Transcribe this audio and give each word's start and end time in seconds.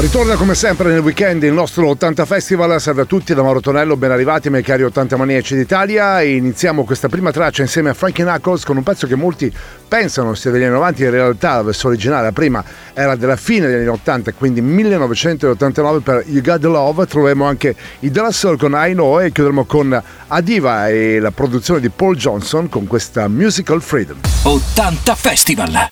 Ritorna 0.00 0.36
come 0.36 0.54
sempre 0.54 0.92
nel 0.92 1.00
weekend 1.00 1.42
il 1.42 1.52
nostro 1.52 1.88
80 1.88 2.24
Festival, 2.24 2.80
salve 2.80 3.02
a 3.02 3.04
tutti 3.04 3.34
da 3.34 3.42
Mauro 3.42 3.58
Tonello, 3.58 3.96
ben 3.96 4.12
arrivati 4.12 4.48
miei 4.48 4.62
cari 4.62 4.84
80 4.84 5.16
maniaci 5.16 5.56
d'Italia 5.56 6.20
e 6.20 6.36
iniziamo 6.36 6.84
questa 6.84 7.08
prima 7.08 7.32
traccia 7.32 7.62
insieme 7.62 7.90
a 7.90 7.94
Frankie 7.94 8.24
Knuckles 8.24 8.62
con 8.62 8.76
un 8.76 8.84
pezzo 8.84 9.08
che 9.08 9.16
molti 9.16 9.52
pensano 9.88 10.34
sia 10.34 10.52
degli 10.52 10.62
anni 10.62 10.74
90, 10.74 11.02
in 11.02 11.10
realtà 11.10 11.56
la 11.56 11.62
versione 11.62 11.96
originale, 11.96 12.22
la 12.26 12.32
prima 12.32 12.62
era 12.94 13.16
della 13.16 13.34
fine 13.34 13.66
degli 13.66 13.80
anni 13.80 13.88
80, 13.88 14.34
quindi 14.34 14.60
1989 14.60 16.00
per 16.00 16.22
You 16.26 16.42
Got 16.42 16.60
The 16.60 16.68
Love, 16.68 17.04
troveremo 17.04 17.44
anche 17.44 17.74
i 17.98 18.12
Della 18.12 18.30
Soul 18.30 18.56
con 18.56 18.74
I 18.76 18.92
Know 18.92 19.18
e 19.18 19.32
chiuderemo 19.32 19.64
con 19.64 20.00
Adiva 20.28 20.88
e 20.88 21.18
la 21.18 21.32
produzione 21.32 21.80
di 21.80 21.88
Paul 21.88 22.14
Johnson 22.14 22.68
con 22.68 22.86
questa 22.86 23.26
Musical 23.26 23.82
Freedom. 23.82 24.18
80 24.44 25.14
Festival! 25.16 25.90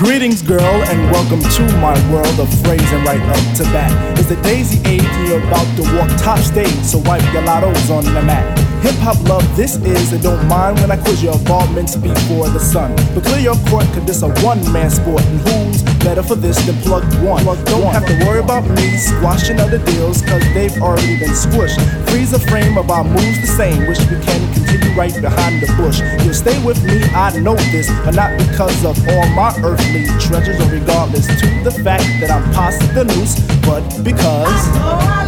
Greetings, 0.00 0.40
girl, 0.40 0.82
and 0.84 1.10
welcome 1.12 1.42
to 1.42 1.62
my 1.76 1.92
world 2.10 2.40
of 2.40 2.48
phrasing 2.62 3.04
right 3.04 3.20
up 3.20 3.56
to 3.58 3.64
bat. 3.64 4.18
It's 4.18 4.30
the 4.30 4.36
daisy 4.36 4.80
age, 4.88 5.02
and 5.04 5.28
you're 5.28 5.46
about 5.46 5.76
to 5.76 5.82
walk 5.94 6.08
top 6.18 6.38
stage, 6.38 6.72
so 6.82 6.96
wipe 7.04 7.20
your 7.34 7.42
lottos 7.42 7.90
on 7.90 8.04
the 8.04 8.22
mat. 8.22 8.69
Hip 8.80 8.96
hop 9.04 9.20
love, 9.28 9.44
this 9.56 9.76
is, 9.76 10.12
and 10.12 10.22
don't 10.22 10.40
mind 10.48 10.80
when 10.80 10.90
I 10.90 10.96
quiz 10.96 11.22
your 11.22 11.34
involvement 11.34 11.92
before 12.02 12.48
the 12.48 12.58
sun. 12.58 12.96
But 13.14 13.24
clear 13.24 13.40
your 13.52 13.56
court, 13.68 13.84
cause 13.92 14.06
this 14.06 14.22
a 14.22 14.28
one 14.40 14.60
man 14.72 14.90
sport, 14.90 15.22
and 15.22 15.40
who's 15.40 15.82
better 16.00 16.22
for 16.22 16.34
this 16.34 16.56
than 16.64 16.76
plug 16.80 17.04
one? 17.22 17.44
Don't 17.44 17.92
have 17.92 18.06
to 18.06 18.16
worry 18.24 18.40
about 18.40 18.64
me 18.70 18.96
squashing 18.96 19.60
other 19.60 19.76
deals, 19.84 20.22
cause 20.22 20.42
they've 20.54 20.72
already 20.80 21.18
been 21.18 21.36
squished. 21.36 21.76
Freeze 22.08 22.32
a 22.32 22.38
frame 22.38 22.78
of 22.78 22.90
our 22.90 23.04
moves 23.04 23.40
the 23.42 23.46
same, 23.46 23.86
which 23.86 24.00
we 24.08 24.16
can 24.24 24.40
continue 24.54 24.96
right 24.96 25.14
behind 25.20 25.60
the 25.60 25.68
bush. 25.76 26.00
You'll 26.24 26.32
stay 26.32 26.56
with 26.64 26.82
me, 26.82 27.04
I 27.12 27.38
know 27.38 27.56
this, 27.76 27.90
but 28.04 28.14
not 28.14 28.32
because 28.38 28.82
of 28.84 28.96
all 29.08 29.26
my 29.36 29.52
earthly 29.62 30.06
treasures, 30.18 30.58
or 30.58 30.72
regardless 30.72 31.26
to 31.26 31.46
the 31.64 31.70
fact 31.84 32.08
that 32.20 32.30
I'm 32.30 32.44
past 32.54 32.80
the 32.94 33.04
noose, 33.04 33.36
but 33.60 33.84
because. 34.02 35.20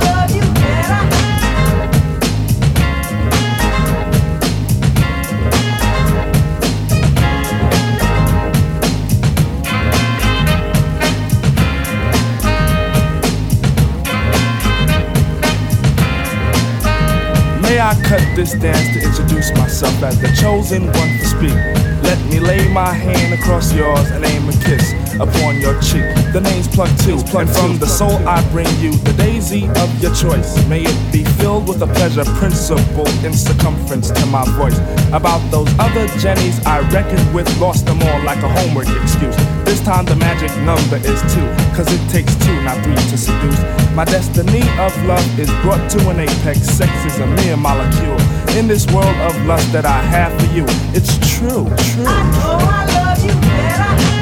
May 17.73 17.81
I 17.81 17.95
cut 18.03 18.21
this 18.37 18.53
dance 18.53 18.93
to 18.93 19.01
introduce 19.01 19.51
myself 19.57 20.03
as 20.03 20.21
the 20.21 20.29
chosen 20.39 20.93
one 20.93 21.09
to 21.17 21.25
speak? 21.25 21.57
Let 22.05 22.21
me 22.29 22.39
lay 22.39 22.69
my 22.69 22.93
hand 22.93 23.33
across 23.33 23.73
yours 23.73 24.11
and 24.11 24.23
aim 24.27 24.47
a 24.47 24.53
kiss 24.53 24.93
upon 25.15 25.59
your 25.59 25.81
cheek. 25.81 26.05
The 26.35 26.43
name's 26.45 26.69
Plug 26.69 26.91
Two, 26.99 27.17
and 27.39 27.49
from 27.49 27.79
the 27.79 27.87
soul 27.87 28.13
I 28.29 28.47
bring 28.51 28.69
you 28.79 28.93
the 29.09 29.15
daisy 29.15 29.69
of 29.81 29.89
your 30.03 30.15
choice. 30.15 30.53
May 30.69 30.83
it 30.83 31.13
be 31.13 31.25
filled 31.39 31.69
with 31.69 31.83
a 31.83 31.87
pleasure 31.87 32.25
principle 32.39 33.09
in 33.25 33.33
circumference 33.33 34.11
to 34.11 34.27
my 34.27 34.45
voice. 34.57 34.79
About 35.13 35.41
those 35.51 35.69
other 35.79 36.07
Jennies 36.19 36.65
I 36.67 36.81
reckoned 36.91 37.35
with, 37.35 37.49
lost 37.61 37.87
them 37.87 38.01
all 38.03 38.23
like 38.25 38.43
a 38.43 38.49
homework 38.49 38.89
excuse. 39.03 39.37
This 39.65 39.81
time 39.81 40.05
the 40.05 40.17
magic 40.17 40.51
number 40.63 40.97
is 40.97 41.21
two, 41.35 41.47
cause 41.77 41.89
it 41.93 42.03
takes 42.11 42.35
two, 42.45 42.57
not 42.63 42.83
three 42.85 42.95
to 42.95 43.17
seduce. 43.19 43.61
My 43.95 44.05
destiny 44.05 44.63
of 44.79 44.93
love 45.05 45.39
is 45.39 45.51
brought 45.63 45.91
to 45.93 46.09
an 46.11 46.21
apex. 46.21 46.61
Sex 46.61 46.93
is 47.05 47.19
a 47.19 47.27
mere 47.27 47.57
molecule. 47.57 48.19
In 48.57 48.67
this 48.67 48.87
world 48.93 49.17
of 49.29 49.35
lust 49.47 49.71
that 49.73 49.85
I 49.85 50.01
have 50.01 50.33
for 50.41 50.55
you, 50.55 50.65
it's 50.95 51.15
true, 51.37 51.65
true. 51.93 52.07
I 52.07 52.23
know 52.33 52.57
I 52.61 52.85
love 52.95 53.25
you 53.25 53.35
better. 53.41 54.22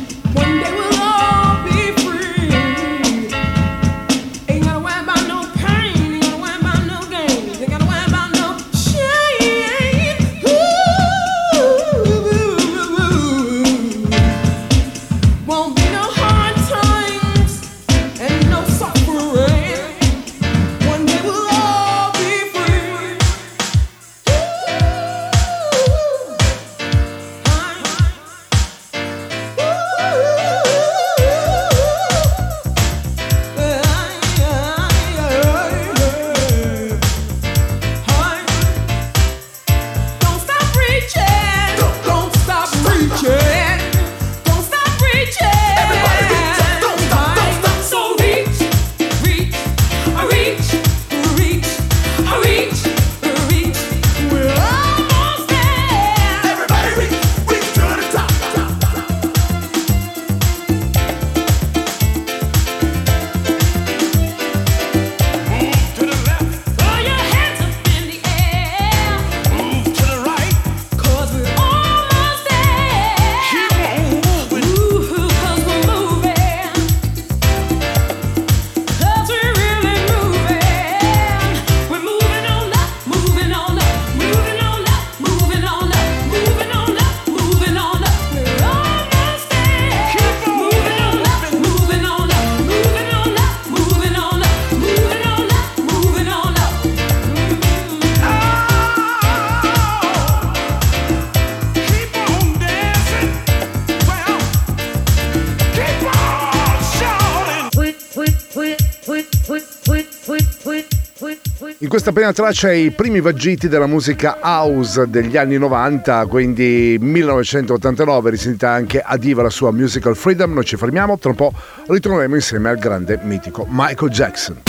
questa 111.91 112.13
prima 112.13 112.31
traccia 112.31 112.71
i 112.71 112.91
primi 112.91 113.19
vagiti 113.19 113.67
della 113.67 113.85
musica 113.85 114.37
house 114.41 115.09
degli 115.09 115.35
anni 115.35 115.57
90, 115.57 116.25
quindi 116.27 116.95
1989, 116.97 118.29
risentita 118.29 118.71
anche 118.71 119.01
a 119.01 119.17
Diva 119.17 119.41
la 119.41 119.49
sua 119.49 119.73
musical 119.73 120.15
Freedom. 120.15 120.53
Noi 120.53 120.63
ci 120.63 120.77
fermiamo, 120.77 121.19
tra 121.19 121.31
un 121.31 121.35
po' 121.35 121.51
ritorneremo 121.87 122.35
insieme 122.35 122.69
al 122.69 122.77
grande 122.77 123.19
mitico 123.23 123.67
Michael 123.69 124.09
Jackson. 124.09 124.61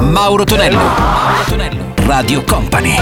Mauro 0.00 0.44
Tonello 0.44 0.78
Mauro 0.78 1.44
Tonello 1.46 1.94
Radio 2.06 2.42
Company 2.44 2.96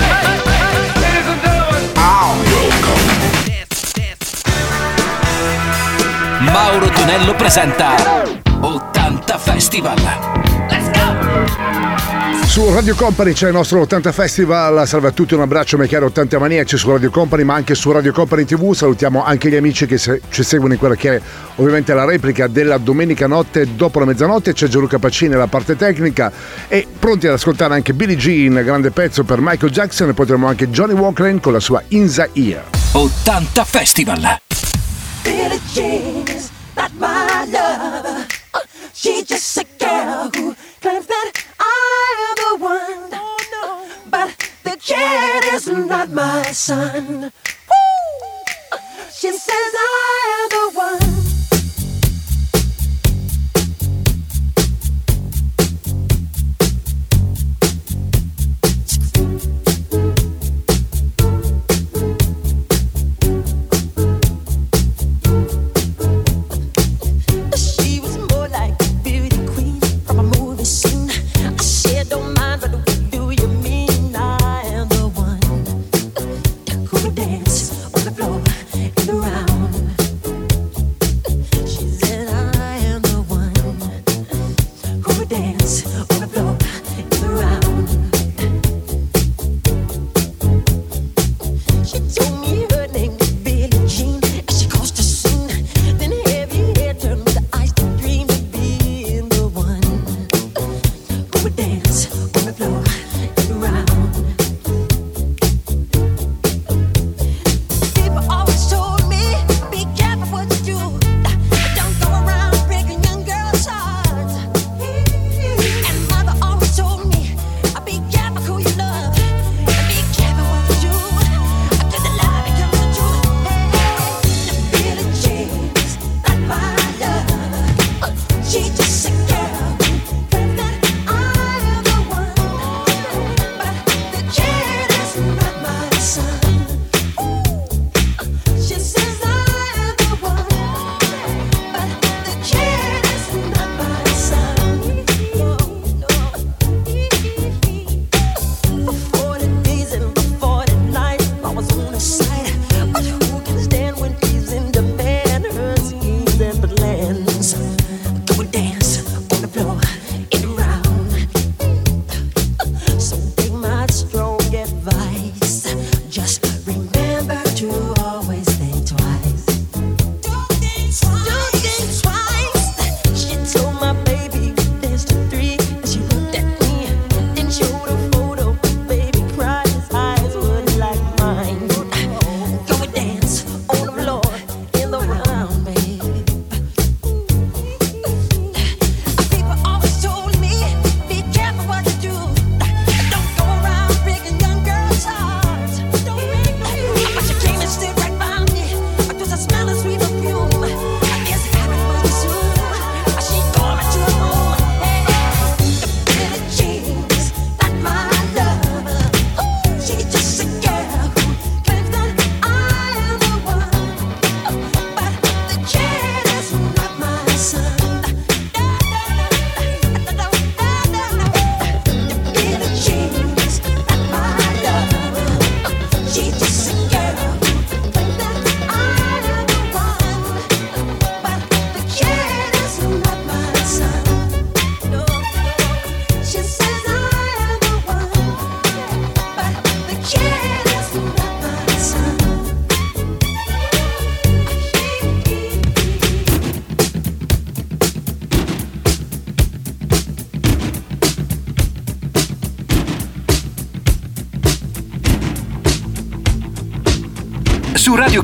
Mauro 6.40 6.88
Tonello 6.88 7.34
presenta 7.36 7.94
80 8.62 9.38
Festival 9.38 10.29
Su 12.50 12.68
Radio 12.74 12.96
Company 12.96 13.32
c'è 13.32 13.46
il 13.46 13.52
nostro 13.52 13.80
80 13.82 14.10
Festival, 14.10 14.84
salve 14.84 15.06
a 15.06 15.10
tutti, 15.12 15.34
un 15.34 15.40
abbraccio 15.40 15.76
miei 15.76 15.88
cari 15.88 16.04
80 16.06 16.40
maniaci 16.40 16.76
su 16.76 16.90
Radio 16.90 17.08
Company 17.08 17.44
ma 17.44 17.54
anche 17.54 17.76
su 17.76 17.92
Radio 17.92 18.10
Company 18.10 18.44
TV, 18.44 18.72
salutiamo 18.74 19.24
anche 19.24 19.48
gli 19.48 19.54
amici 19.54 19.86
che 19.86 19.98
se- 19.98 20.20
ci 20.30 20.42
seguono 20.42 20.72
in 20.72 20.80
quella 20.80 20.96
che 20.96 21.14
è 21.14 21.20
ovviamente 21.54 21.94
la 21.94 22.04
replica 22.04 22.48
della 22.48 22.78
domenica 22.78 23.28
notte 23.28 23.76
dopo 23.76 24.00
la 24.00 24.04
mezzanotte, 24.04 24.52
c'è 24.52 24.66
Gianluca 24.66 24.98
Pacini 24.98 25.34
alla 25.34 25.46
parte 25.46 25.76
tecnica 25.76 26.32
e 26.66 26.88
pronti 26.98 27.28
ad 27.28 27.34
ascoltare 27.34 27.74
anche 27.74 27.94
Billie 27.94 28.16
Jean, 28.16 28.60
grande 28.64 28.90
pezzo 28.90 29.22
per 29.22 29.38
Michael 29.40 29.70
Jackson. 29.70 30.08
E 30.08 30.12
potremo 30.12 30.48
anche 30.48 30.70
Johnny 30.70 30.94
Walker 30.94 31.38
con 31.40 31.52
la 31.52 31.60
sua 31.60 31.80
In 31.88 32.12
the 32.12 32.30
Ear. 32.32 32.64
80 32.90 33.64
Festival. 33.64 34.38
Billie 35.22 35.60
Jean 35.72 36.24
is 36.26 36.50
not 36.74 36.90
my 36.98 37.48
lover. 37.48 38.39
She's 39.02 39.24
just 39.24 39.56
a 39.56 39.64
girl 39.78 40.30
who 40.36 40.54
claims 40.82 41.06
that 41.06 41.32
I 41.58 42.26
am 42.28 42.36
the 42.36 42.62
one. 42.62 43.08
Oh, 43.14 43.88
but 44.10 44.36
the 44.62 44.76
kid 44.76 45.54
is 45.54 45.66
not 45.68 46.10
my 46.10 46.42
son. 46.52 47.32
Woo! 47.32 48.78
She 49.10 49.32
says 49.32 49.72
I 49.74 50.36
am 50.36 50.48
the 50.50 50.78
one. 50.78 51.19
The 78.68 78.90
floor 79.00 79.49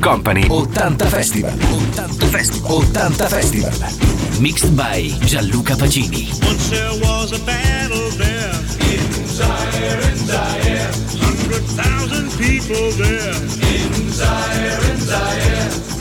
Company 0.06 0.42
80 0.42 1.10
Festival. 1.10 1.50
80 1.50 2.26
Festival. 2.30 2.80
80 2.80 3.26
Festival. 3.26 4.40
Mixed 4.40 4.76
by 4.76 5.02
Gianluca 5.26 5.72
Pacini. 5.72 6.30
Once 6.46 6.70
there 6.70 6.94
was 7.02 7.32
a 7.32 7.44
battle 7.44 8.10
there. 8.14 8.54
In 8.86 9.26
Zaire, 9.26 9.98
in 10.06 10.16
Zaire. 10.30 10.92
Hundred 11.18 11.64
thousand 11.74 12.30
people 12.38 12.86
there. 13.02 13.34
In 13.34 14.12
Zaire, 14.12 14.92
in 14.92 15.00
Zaire. 15.00 15.95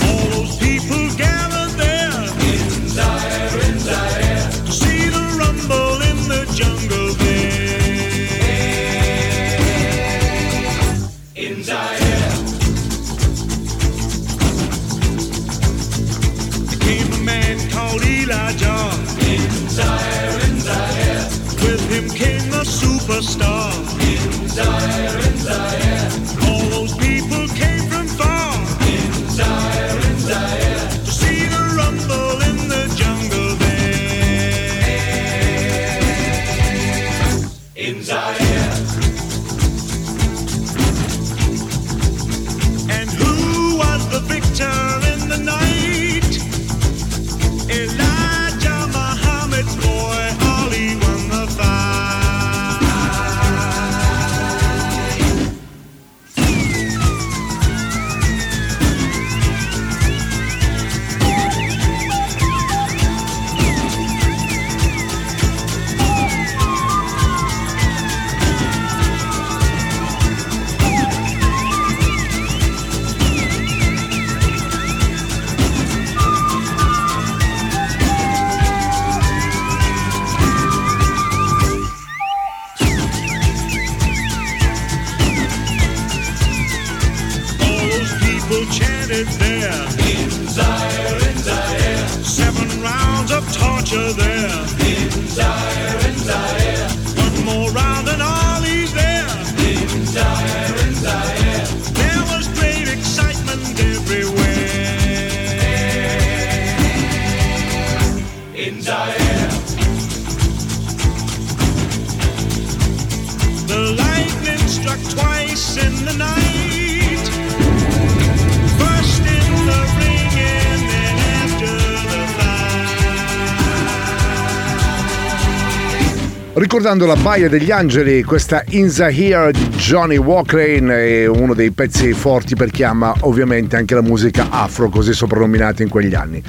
Ricordando 126.65 127.05
la 127.05 127.15
Baia 127.15 127.47
degli 127.47 127.69
Angeli, 127.69 128.23
questa 128.23 128.63
In 128.69 128.91
Here 128.97 129.51
di 129.51 129.67
Johnny 129.77 130.17
Walker 130.17 130.59
è 130.59 131.27
uno 131.27 131.53
dei 131.53 131.69
pezzi 131.69 132.11
forti 132.13 132.55
per 132.55 132.71
chi 132.71 132.81
ama 132.81 133.13
ovviamente 133.19 133.75
anche 133.75 133.93
la 133.93 134.01
musica 134.01 134.47
afro, 134.49 134.89
così 134.89 135.13
soprannominata 135.13 135.83
in 135.83 135.89
quegli 135.89 136.15
anni. 136.15 136.41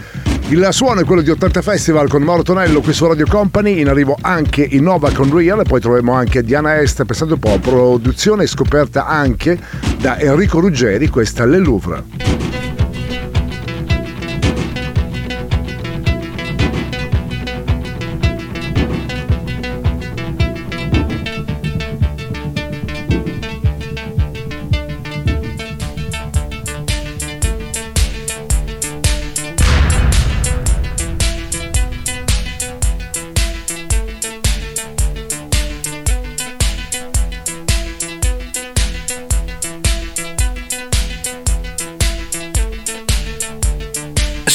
Il 0.48 0.66
suono 0.70 1.02
è 1.02 1.04
quello 1.04 1.20
di 1.20 1.28
80 1.28 1.60
Festival 1.60 2.08
con 2.08 2.22
Mauro 2.22 2.42
Tonello 2.42 2.80
qui 2.80 2.94
su 2.94 3.06
Radio 3.06 3.26
Company, 3.26 3.78
in 3.78 3.88
arrivo 3.88 4.16
anche 4.18 4.62
Innova 4.62 5.10
con 5.12 5.30
Real 5.30 5.60
e 5.60 5.64
poi 5.64 5.82
troviamo 5.82 6.14
anche 6.14 6.42
Diana 6.42 6.80
Est, 6.80 7.04
pensate 7.04 7.34
un 7.34 7.38
po', 7.38 7.58
produzione 7.58 8.46
scoperta 8.46 9.06
anche 9.06 9.58
da 9.98 10.18
Enrico 10.18 10.60
Ruggeri, 10.60 11.08
questa 11.08 11.44
Le 11.44 11.58
Louvre. 11.58 12.65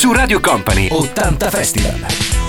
Su 0.02 0.12
Radio 0.12 0.42
Company 0.42 0.88
80 0.90 1.52
Festival. 1.52 2.41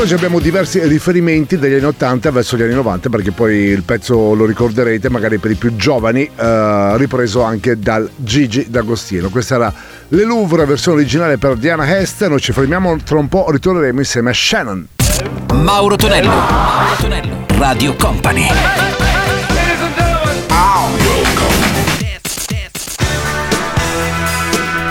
Quest'oggi 0.00 0.24
abbiamo 0.24 0.42
diversi 0.42 0.80
riferimenti 0.86 1.58
dagli 1.58 1.74
anni 1.74 1.84
80 1.84 2.30
verso 2.30 2.56
gli 2.56 2.62
anni 2.62 2.72
90 2.72 3.10
perché 3.10 3.32
poi 3.32 3.56
il 3.56 3.82
pezzo 3.82 4.32
lo 4.32 4.46
ricorderete 4.46 5.10
magari 5.10 5.36
per 5.36 5.50
i 5.50 5.56
più 5.56 5.76
giovani 5.76 6.22
eh, 6.22 6.96
ripreso 6.96 7.42
anche 7.42 7.78
dal 7.78 8.08
Gigi 8.16 8.70
D'Agostino. 8.70 9.28
Questa 9.28 9.56
era 9.56 9.74
Le 10.08 10.24
Louvre, 10.24 10.64
versione 10.64 11.00
originale 11.00 11.36
per 11.36 11.56
Diana 11.56 11.86
Hest. 11.98 12.26
Noi 12.28 12.40
ci 12.40 12.52
fermiamo 12.52 12.96
tra 13.02 13.18
un 13.18 13.28
po', 13.28 13.50
ritorneremo 13.50 13.98
insieme 13.98 14.30
a 14.30 14.32
Shannon. 14.32 14.88
Mauro 15.52 15.96
Tonello, 15.96 16.30
Mauro 16.30 16.96
Tonello, 16.98 17.46
Radio 17.58 17.94
Company. 17.96 18.46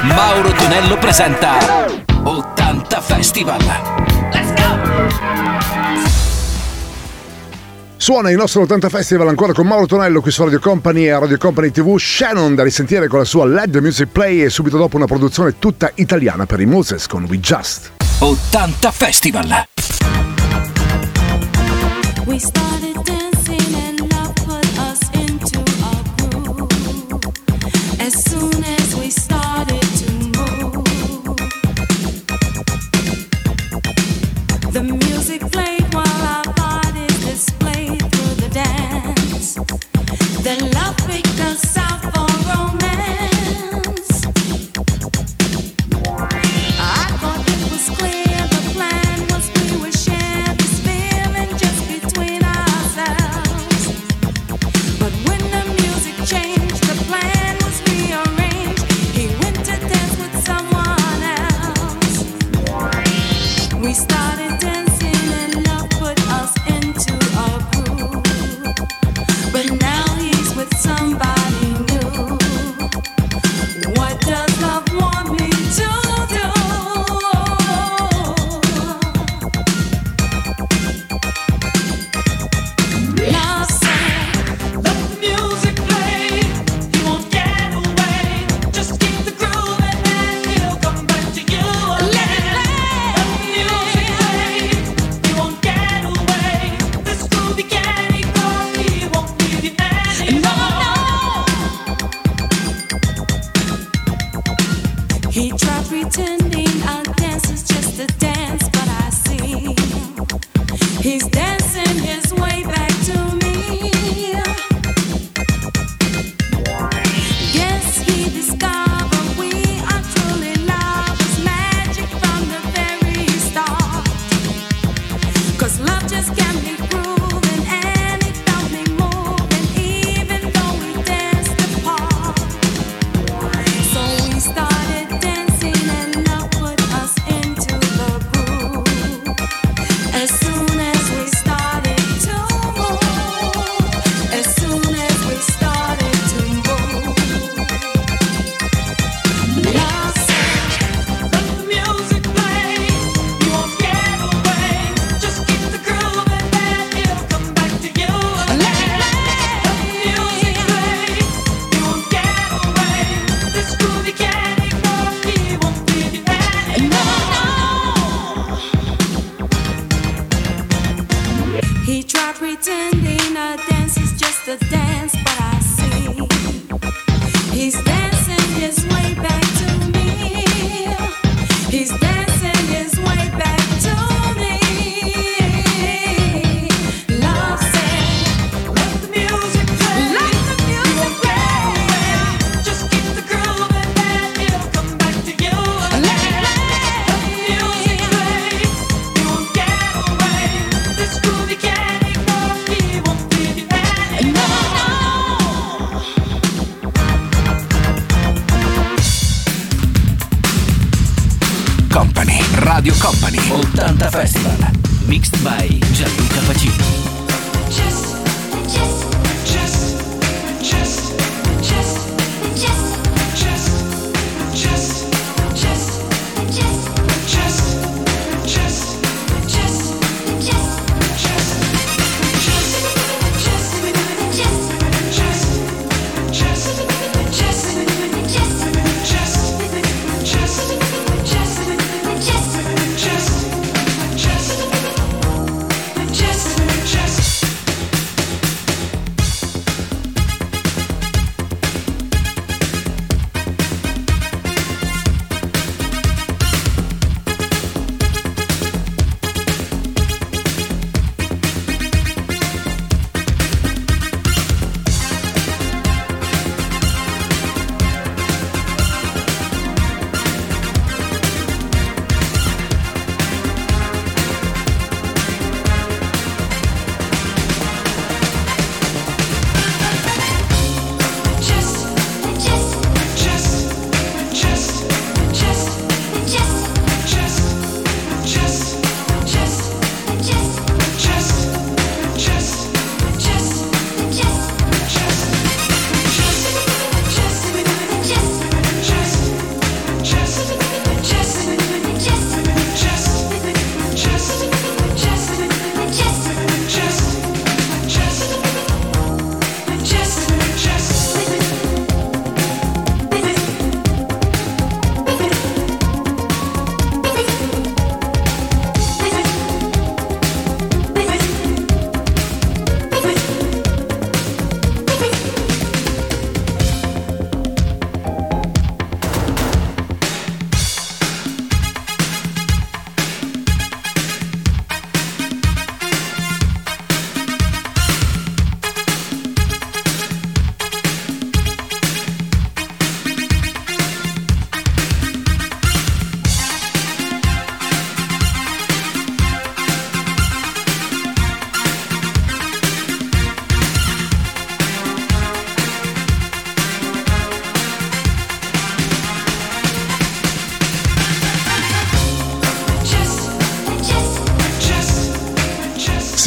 Mauro 0.04 0.52
Tonello 0.52 0.98
presenta 1.00 1.58
80 2.22 3.02
Festival. 3.02 4.18
Suona 8.09 8.31
il 8.31 8.38
nostro 8.38 8.62
80 8.62 8.89
Festival 8.89 9.27
ancora 9.27 9.53
con 9.53 9.67
Mauro 9.67 9.85
Tonello 9.85 10.19
qui 10.21 10.31
su 10.31 10.43
Radio 10.43 10.59
Company 10.59 11.05
e 11.05 11.19
Radio 11.19 11.38
Company 11.38 11.69
TV. 11.69 11.97
Shannon 11.97 12.55
da 12.55 12.63
risentire 12.63 13.07
con 13.07 13.19
la 13.19 13.25
sua 13.25 13.45
LED 13.45 13.75
Music 13.77 14.07
Play 14.07 14.41
e 14.41 14.49
subito 14.49 14.77
dopo 14.77 14.95
una 14.95 15.05
produzione 15.05 15.59
tutta 15.59 15.91
italiana 15.95 16.45
per 16.45 16.59
i 16.59 16.65
Moses 16.65 17.05
con 17.07 17.25
We 17.25 17.39
Just. 17.39 17.91
80 18.19 18.91
Festival. 18.91 19.65
We 22.25 22.39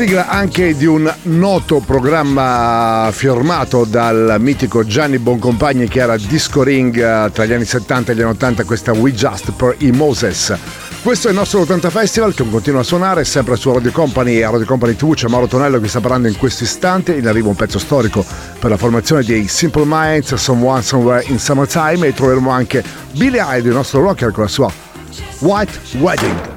Sigla 0.02 0.26
anche 0.26 0.76
di 0.76 0.84
un 0.84 1.08
noto 1.22 1.78
programma 1.78 3.08
firmato 3.12 3.84
dal 3.84 4.34
mitico 4.40 4.84
Gianni 4.84 5.20
Boncompagni 5.20 5.86
che 5.86 6.00
era 6.00 6.16
Disco 6.16 6.64
Ring 6.64 6.96
eh, 6.96 7.30
tra 7.30 7.44
gli 7.44 7.52
anni 7.52 7.64
70 7.64 8.10
e 8.10 8.16
gli 8.16 8.20
anni 8.20 8.30
80, 8.30 8.64
questa 8.64 8.90
We 8.90 9.12
Just 9.12 9.52
per 9.52 9.76
i 9.78 9.92
Moses. 9.92 10.58
Questo 11.04 11.28
è 11.28 11.30
il 11.30 11.36
nostro 11.36 11.60
80 11.60 11.88
Festival 11.90 12.34
che 12.34 12.44
continua 12.50 12.80
a 12.80 12.82
suonare 12.82 13.24
sempre 13.24 13.54
su 13.54 13.72
Radio 13.72 13.92
Company 13.92 14.38
e 14.38 14.42
Radio 14.42 14.66
Company 14.66 14.96
TV 14.96 15.14
c'è 15.14 15.28
Mauro 15.28 15.46
Tonello 15.46 15.78
che 15.78 15.86
sta 15.86 16.00
parlando 16.00 16.26
in 16.26 16.36
questo 16.36 16.64
istante, 16.64 17.14
in 17.14 17.28
arrivo 17.28 17.50
un 17.50 17.54
pezzo 17.54 17.78
storico 17.78 18.24
per 18.58 18.70
la 18.70 18.76
formazione 18.76 19.22
dei 19.22 19.46
Simple 19.46 19.84
Minds, 19.86 20.34
Someone 20.34 20.82
Somewhere 20.82 21.24
in 21.28 21.38
Summertime 21.38 22.08
e 22.08 22.12
troveremo 22.12 22.50
anche 22.50 22.82
Billy 23.12 23.38
Hyde, 23.38 23.68
il 23.68 23.74
nostro 23.74 24.02
rocker 24.02 24.32
con 24.32 24.42
la 24.42 24.48
sua 24.48 24.68
White 25.38 25.78
Wedding. 25.98 26.51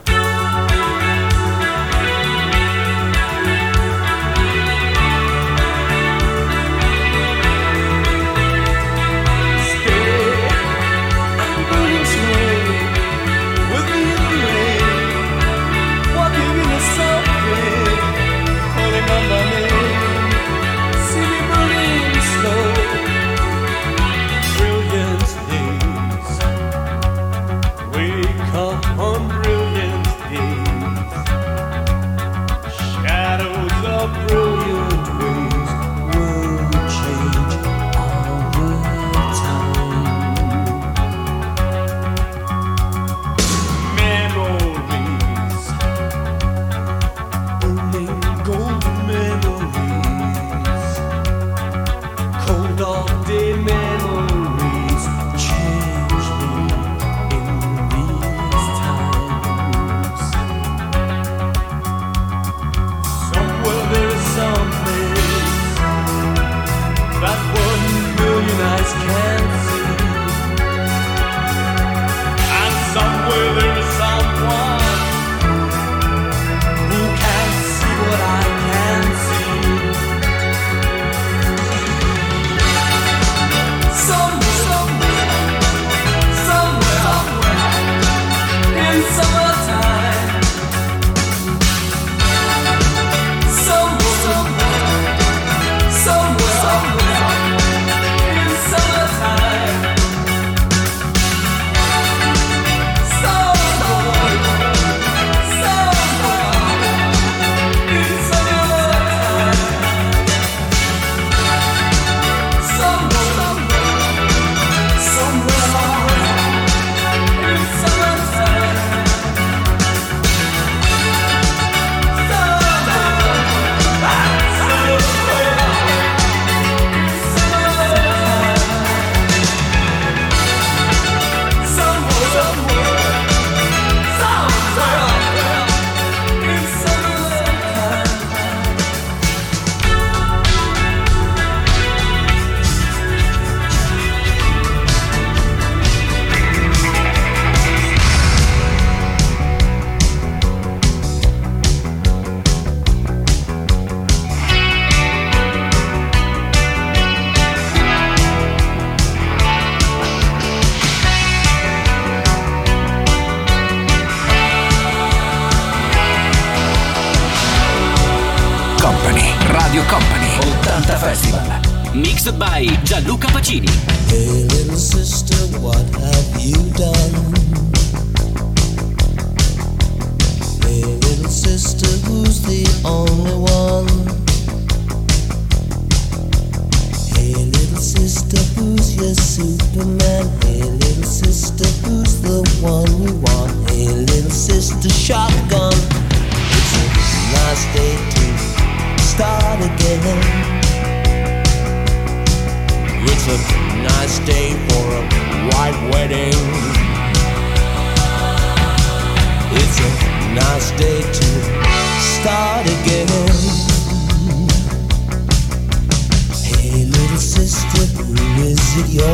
It 218.78 218.90
you're? 218.90 219.06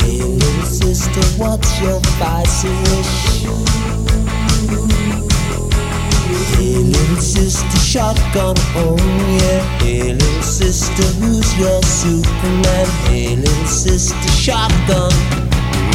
Hey, 0.00 0.22
little 0.22 0.62
sister, 0.64 1.22
what's 1.36 1.80
your 1.80 2.00
spicy 2.02 2.68
wish? 2.68 3.44
Hey, 6.56 6.78
little 6.78 7.16
sister, 7.16 7.78
shotgun, 7.78 8.56
oh 8.76 8.96
yeah. 9.40 9.78
Hey, 9.80 10.12
little 10.14 10.42
sister, 10.42 11.02
who's 11.20 11.58
your 11.58 11.82
Superman? 11.82 12.86
Hey, 13.06 13.36
little 13.36 13.66
sister, 13.66 14.28
shotgun. 14.30 15.12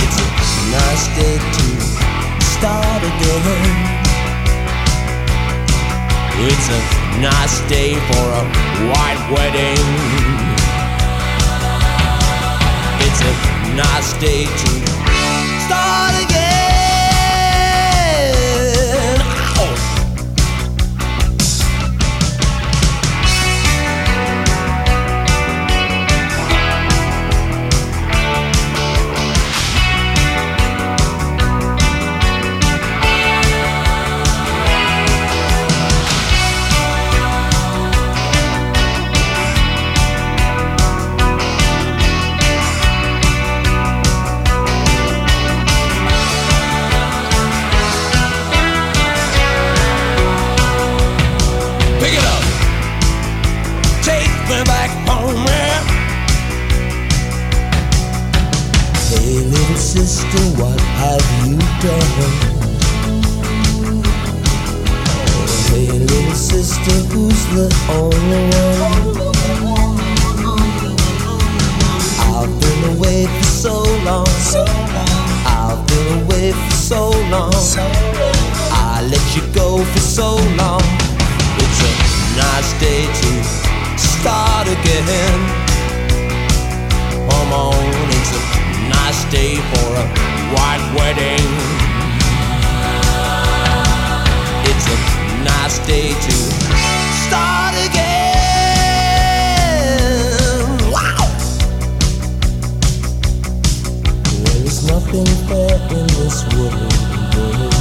It's 0.03 0.17
a 0.19 0.71
nice 0.71 1.07
day 1.17 1.37
to 1.37 2.41
start 2.41 3.03
again. 3.03 3.92
It's 6.35 6.67
a 6.69 7.21
nice 7.21 7.61
day 7.69 7.93
for 7.93 8.25
a 8.33 8.43
white 8.89 9.21
wedding. 9.31 9.77
It's 13.05 13.21
a 13.21 13.75
nice 13.75 14.13
day 14.19 14.45
to 14.45 14.92
me 54.49 54.63
back 54.65 54.89
home, 55.07 55.45
man. 55.45 55.83
Hey, 59.09 59.39
little 59.39 59.75
sister, 59.77 60.43
what 60.59 60.79
have 60.79 61.25
you 61.45 61.57
done? 61.81 62.53
Hey, 65.69 65.87
little 65.99 66.35
sister, 66.35 66.97
who's 67.11 67.45
the 67.55 67.67
only 67.89 68.43
one? 68.51 69.33
I've 72.35 72.53
been 72.61 72.97
away 72.97 73.27
for 73.27 73.43
so 73.43 73.83
long. 74.03 74.27
I've 75.45 75.87
been 75.87 76.23
away 76.23 76.51
for 76.51 76.75
so 76.75 77.11
long. 77.29 77.53
I 78.71 79.07
let 79.09 79.35
you 79.35 79.43
go 79.53 79.83
for 79.83 79.99
so 79.99 80.35
long. 80.57 80.83
It's 81.57 81.79
a 81.81 82.37
nice 82.37 82.73
day 82.79 83.05
to 83.05 83.62
start 84.23 84.67
again. 84.67 85.39
Come 87.27 87.51
on, 87.51 87.75
it's 88.15 88.31
a 88.31 88.41
nice 88.87 89.21
day 89.29 89.55
for 89.69 89.89
a 90.03 90.05
white 90.55 90.85
wedding. 90.95 91.49
It's 94.69 94.85
a 94.87 94.97
nice 95.43 95.77
day 95.85 96.09
to 96.27 96.35
start 97.25 97.75
again. 97.87 98.23
Wow! 100.93 101.27
There 104.45 104.63
is 104.63 104.77
nothing 104.87 105.27
fair 105.49 105.75
in 105.97 106.07
this 106.15 106.37
world. 106.55 107.72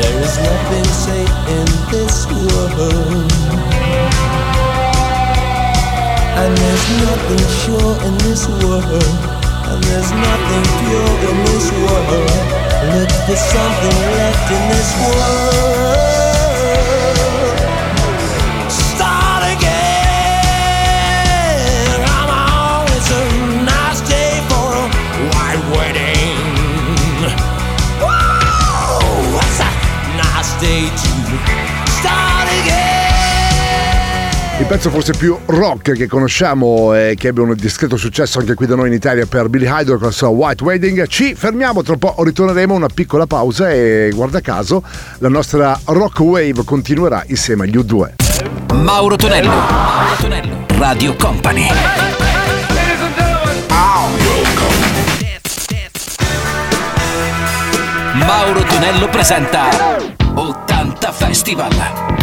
There 0.00 0.22
is 0.22 0.38
nothing 0.38 0.84
safe 0.84 1.36
in 1.56 1.66
this 1.90 2.26
world. 2.30 3.32
And 6.38 6.56
there's 6.56 6.86
nothing 7.02 7.44
sure 7.62 7.94
in 8.06 8.14
this 8.18 8.46
world. 8.46 9.04
And 9.70 9.82
there's 9.82 10.12
nothing 10.12 10.64
pure 10.78 11.14
in 11.30 11.36
this 11.50 11.66
world. 11.82 12.48
Look 12.94 13.10
for 13.26 13.36
something 13.36 13.98
left 14.14 14.50
in 14.56 14.62
this 14.70 14.90
world. 15.02 16.17
Pezzo 34.68 34.90
forse 34.90 35.14
più 35.14 35.34
rock 35.46 35.92
che 35.92 36.06
conosciamo 36.06 36.94
e 36.94 37.14
che 37.16 37.28
ebbe 37.28 37.40
un 37.40 37.54
discreto 37.56 37.96
successo 37.96 38.38
anche 38.38 38.52
qui 38.52 38.66
da 38.66 38.74
noi 38.74 38.88
in 38.88 38.92
Italia 38.92 39.24
per 39.24 39.48
Billy 39.48 39.66
Idol 39.66 39.96
con 39.96 40.08
la 40.08 40.12
sua 40.12 40.28
White 40.28 40.62
Wedding. 40.62 41.06
Ci 41.06 41.34
fermiamo, 41.34 41.82
tra 41.82 41.94
un 41.94 41.98
po' 41.98 42.14
ritorneremo 42.18 42.74
una 42.74 42.88
piccola 42.92 43.26
pausa 43.26 43.70
e 43.70 44.10
guarda 44.14 44.42
caso 44.42 44.82
la 45.18 45.30
nostra 45.30 45.80
rock 45.84 46.18
wave 46.20 46.64
continuerà 46.64 47.24
insieme 47.28 47.64
agli 47.64 47.78
U2. 47.78 48.74
Mauro 48.74 49.16
Tonello. 49.16 49.48
Mauro 49.48 50.16
Tonello. 50.20 50.66
Radio 50.76 51.16
Company. 51.16 51.66
Mauro 58.12 58.62
Tonello 58.64 59.08
presenta 59.08 59.68
80 60.34 61.12
Festival. 61.12 62.16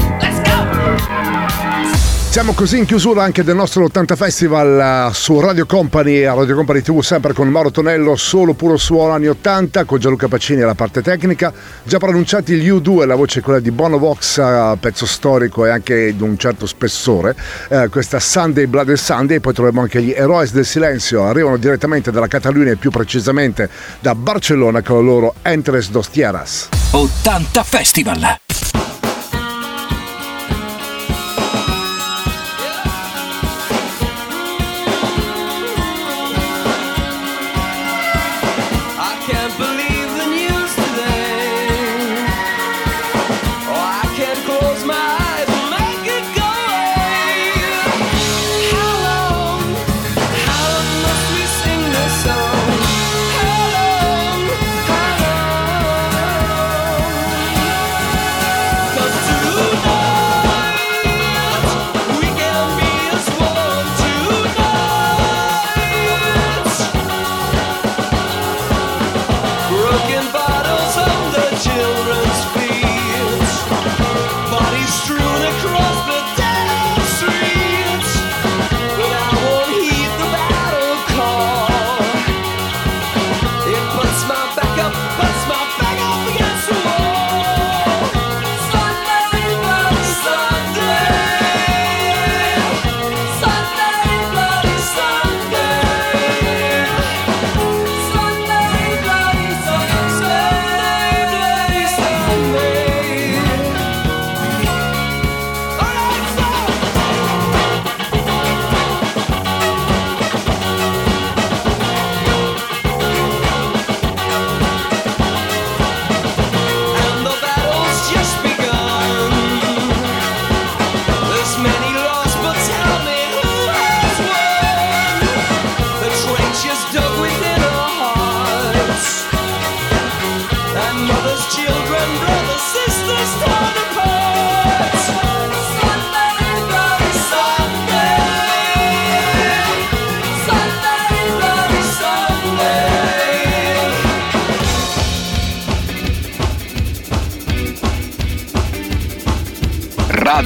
Siamo 2.35 2.51
così 2.51 2.79
in 2.79 2.85
chiusura 2.85 3.23
anche 3.23 3.45
del 3.45 3.55
nostro 3.55 3.85
80 3.85 4.17
Festival 4.17 5.07
eh, 5.09 5.13
su 5.13 5.39
Radio 5.39 5.65
Company, 5.65 6.25
a 6.25 6.33
Radio 6.33 6.53
Company 6.53 6.81
TV 6.81 6.99
sempre 6.99 7.31
con 7.31 7.47
Mauro 7.47 7.71
Tonello, 7.71 8.17
solo 8.17 8.53
puro 8.53 8.75
suono 8.75 9.13
anni 9.13 9.27
80, 9.27 9.85
con 9.85 9.99
Gianluca 9.99 10.27
Pacini 10.27 10.59
alla 10.59 10.75
parte 10.75 11.01
tecnica. 11.01 11.53
Già 11.83 11.97
pronunciati 11.97 12.55
gli 12.55 12.69
U2, 12.69 13.05
la 13.05 13.15
voce 13.15 13.39
è 13.39 13.41
quella 13.41 13.61
di 13.61 13.71
Bono 13.71 13.97
Vox, 13.97 14.37
eh, 14.39 14.75
pezzo 14.77 15.05
storico 15.05 15.65
e 15.65 15.69
anche 15.69 16.13
di 16.13 16.21
un 16.21 16.37
certo 16.37 16.65
spessore. 16.65 17.33
Eh, 17.69 17.87
questa 17.87 18.19
Sunday 18.19 18.65
Blood 18.65 18.89
and 18.89 18.97
Sunday, 18.97 19.39
poi 19.39 19.53
troviamo 19.53 19.79
anche 19.79 20.01
gli 20.01 20.11
Eroes 20.11 20.51
del 20.51 20.65
Silenzio, 20.65 21.23
arrivano 21.23 21.55
direttamente 21.55 22.11
dalla 22.11 22.27
Catalunya 22.27 22.73
e 22.73 22.75
più 22.75 22.91
precisamente 22.91 23.69
da 24.01 24.13
Barcellona 24.13 24.81
con 24.81 24.97
la 24.97 25.03
loro 25.03 25.35
Entres 25.41 25.89
dos 25.89 26.09
Tierras. 26.09 26.67
80 26.91 27.63
Festival. 27.63 28.37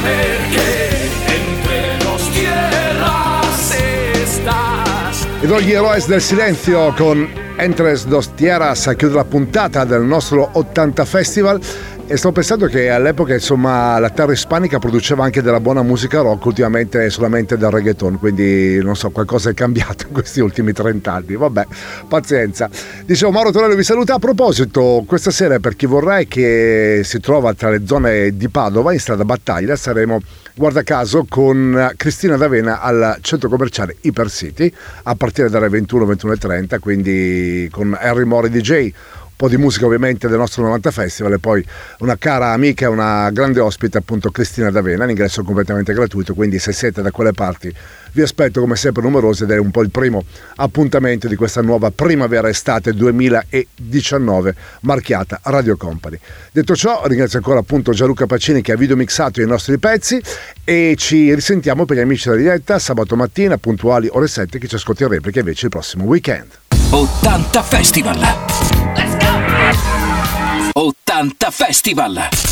Ver 0.00 0.38
que 0.52 1.06
entre 1.36 2.04
dos 2.04 2.30
tierras 2.32 3.74
estás. 4.14 5.28
Del 6.08 6.20
Silenzio 6.20 6.94
con 6.96 7.28
Entres 7.58 8.08
dos 8.08 8.28
Tierras 8.36 8.86
a 8.86 8.94
chiudere 8.94 9.16
la 9.16 9.24
puntata 9.24 9.86
del 9.86 10.06
nostro 10.06 10.50
80 10.52 11.06
Festival 11.06 11.60
e 12.08 12.16
sto 12.16 12.30
pensando 12.30 12.66
che 12.66 12.88
all'epoca 12.88 13.34
insomma 13.34 13.98
la 13.98 14.10
terra 14.10 14.30
ispanica 14.30 14.78
produceva 14.78 15.24
anche 15.24 15.42
della 15.42 15.58
buona 15.58 15.82
musica 15.82 16.20
rock, 16.20 16.44
ultimamente 16.44 17.10
solamente 17.10 17.56
del 17.56 17.68
reggaeton, 17.70 18.18
quindi 18.20 18.80
non 18.80 18.94
so, 18.94 19.10
qualcosa 19.10 19.50
è 19.50 19.54
cambiato 19.54 20.06
in 20.06 20.12
questi 20.12 20.38
ultimi 20.38 20.72
30 20.72 21.12
anni, 21.12 21.34
vabbè, 21.34 21.66
pazienza. 22.06 22.70
Dicevo 23.04 23.32
Mauro 23.32 23.50
Tonello 23.50 23.74
vi 23.74 23.82
saluta, 23.82 24.14
a 24.14 24.18
proposito, 24.20 25.02
questa 25.04 25.32
sera 25.32 25.58
per 25.58 25.74
chi 25.74 25.86
vorrei 25.86 26.28
che 26.28 27.00
si 27.02 27.18
trova 27.18 27.54
tra 27.54 27.70
le 27.70 27.82
zone 27.84 28.36
di 28.36 28.48
Padova 28.48 28.92
in 28.92 29.00
strada 29.00 29.24
Battaglia 29.24 29.74
saremo 29.74 30.20
guarda 30.54 30.82
caso 30.82 31.26
con 31.28 31.92
Cristina 31.96 32.36
D'Avena 32.36 32.80
al 32.80 33.18
centro 33.20 33.50
commerciale 33.50 33.96
Hyper 34.00 34.30
City 34.30 34.72
a 35.02 35.14
partire 35.14 35.50
dalle 35.50 35.68
21-21.30 35.68 36.78
quindi 36.78 37.68
con 37.70 37.94
Harry 38.00 38.24
Mori 38.24 38.48
DJ 38.48 38.90
po' 39.36 39.48
di 39.48 39.58
musica 39.58 39.84
ovviamente 39.84 40.28
del 40.28 40.38
nostro 40.38 40.62
90 40.62 40.90
Festival 40.90 41.34
e 41.34 41.38
poi 41.38 41.64
una 41.98 42.16
cara 42.16 42.52
amica, 42.52 42.88
una 42.88 43.30
grande 43.30 43.60
ospite 43.60 43.98
appunto 43.98 44.30
Cristina 44.30 44.70
D'Avena, 44.70 45.04
l'ingresso 45.04 45.42
è 45.42 45.44
completamente 45.44 45.92
gratuito, 45.92 46.34
quindi 46.34 46.58
se 46.58 46.72
siete 46.72 47.02
da 47.02 47.10
quelle 47.10 47.32
parti 47.32 47.72
vi 48.12 48.22
aspetto 48.22 48.60
come 48.60 48.76
sempre 48.76 49.02
numerosi 49.02 49.42
ed 49.42 49.50
è 49.50 49.58
un 49.58 49.70
po' 49.70 49.82
il 49.82 49.90
primo 49.90 50.24
appuntamento 50.56 51.28
di 51.28 51.36
questa 51.36 51.60
nuova 51.60 51.90
primavera-estate 51.90 52.94
2019 52.94 54.54
marchiata 54.80 55.38
Radio 55.44 55.76
Company. 55.76 56.18
Detto 56.50 56.74
ciò 56.74 57.02
ringrazio 57.06 57.36
ancora 57.36 57.58
appunto 57.58 57.92
Gianluca 57.92 58.24
Pacini 58.24 58.62
che 58.62 58.72
ha 58.72 58.76
videomixato 58.76 59.42
i 59.42 59.46
nostri 59.46 59.76
pezzi 59.78 60.18
e 60.64 60.94
ci 60.96 61.34
risentiamo 61.34 61.84
per 61.84 61.98
gli 61.98 62.00
amici 62.00 62.30
della 62.30 62.40
diretta 62.40 62.78
sabato 62.78 63.16
mattina 63.16 63.58
puntuali 63.58 64.08
ore 64.10 64.28
7 64.28 64.58
che 64.58 64.66
ci 64.66 64.76
ascolti 64.76 65.02
in 65.02 65.10
replica 65.10 65.40
invece 65.40 65.66
il 65.66 65.70
prossimo 65.70 66.04
weekend. 66.04 66.48
80 66.92 67.62
Festival. 67.62 68.16
Let's 68.16 69.14
go! 69.16 69.32
80 70.76 71.50
Festival. 71.50 72.46